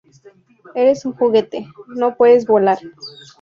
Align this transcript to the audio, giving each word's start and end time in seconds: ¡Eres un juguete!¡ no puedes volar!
¡Eres 0.73 1.05
un 1.05 1.13
juguete!¡ 1.13 1.67
no 1.95 2.15
puedes 2.17 2.47
volar! 2.47 2.79